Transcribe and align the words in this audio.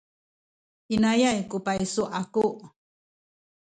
inayay 0.95 1.39
ku 1.49 1.57
paysu 1.65 2.03
aku. 2.19 2.45